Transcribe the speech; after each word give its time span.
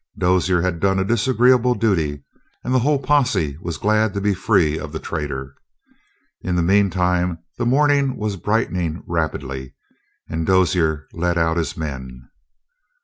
Dozier 0.17 0.63
had 0.63 0.79
done 0.79 0.97
a 0.97 1.05
disagreeable 1.05 1.75
duty, 1.75 2.23
and 2.63 2.73
the 2.73 2.79
whole 2.79 2.97
posse 2.97 3.55
was 3.61 3.77
glad 3.77 4.15
to 4.15 4.19
be 4.19 4.33
free 4.33 4.79
of 4.79 4.91
the 4.93 4.99
traitor. 4.99 5.53
In 6.41 6.55
the 6.55 6.63
meantime 6.63 7.37
the 7.59 7.67
morning 7.67 8.17
was 8.17 8.35
brightening 8.35 9.03
rapidly, 9.05 9.75
and 10.27 10.43
Dozier 10.47 11.05
led 11.13 11.37
out 11.37 11.57
his 11.57 11.77
men. 11.77 12.27